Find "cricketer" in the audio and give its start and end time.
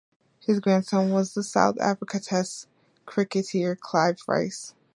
3.05-3.75